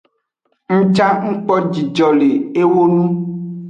[0.77, 2.29] Ng can ng kpo jijo le
[2.61, 3.05] ewo ngu.